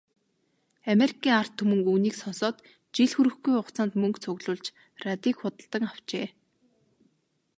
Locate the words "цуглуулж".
4.25-4.65